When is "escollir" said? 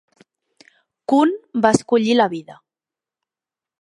1.79-2.17